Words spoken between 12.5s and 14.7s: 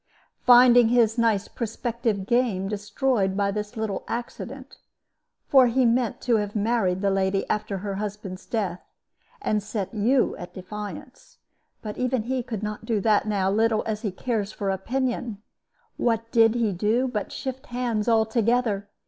not do that now, little as he cares